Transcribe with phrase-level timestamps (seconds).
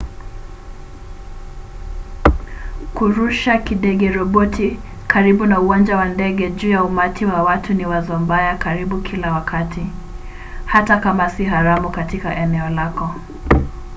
[2.93, 8.57] kurusha kidege-roboti karibu na uwanja wa ndege juu ya umati wa watu ni wazo mbaya
[8.57, 9.87] karibu kila wakati
[10.65, 13.15] hata kama si haramu katika eneo lako